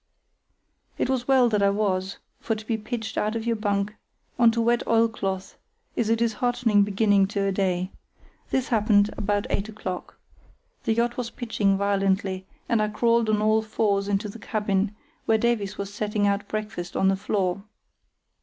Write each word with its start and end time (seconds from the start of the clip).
It 0.97 1.11
was 1.11 1.27
well 1.27 1.47
that 1.49 1.61
I 1.61 1.69
was, 1.69 2.17
for 2.39 2.55
to 2.55 2.65
be 2.65 2.75
pitched 2.75 3.19
out 3.19 3.35
of 3.35 3.45
your 3.45 3.55
bunk 3.55 3.93
on 4.39 4.49
to 4.49 4.59
wet 4.59 4.81
oil 4.87 5.07
cloth 5.07 5.57
is 5.95 6.09
a 6.09 6.15
disheartening 6.15 6.81
beginning 6.81 7.27
to 7.27 7.45
a 7.45 7.51
day. 7.51 7.91
This 8.49 8.69
happened 8.69 9.11
about 9.15 9.45
eight 9.51 9.69
o'clock. 9.69 10.17
The 10.85 10.93
yacht 10.95 11.17
was 11.17 11.29
pitching 11.29 11.77
violently, 11.77 12.47
and 12.67 12.81
I 12.81 12.87
crawled 12.87 13.29
on 13.29 13.43
all 13.43 13.61
fours 13.61 14.07
into 14.07 14.27
the 14.27 14.39
cabin, 14.39 14.95
where 15.27 15.37
Davies 15.37 15.77
was 15.77 15.93
setting 15.93 16.25
out 16.25 16.47
breakfast 16.47 16.97
on 16.97 17.07
the 17.07 17.15
floor. 17.15 17.63